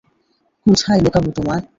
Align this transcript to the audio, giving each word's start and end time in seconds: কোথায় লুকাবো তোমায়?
কোথায় 0.65 0.99
লুকাবো 1.03 1.29
তোমায়? 1.31 1.63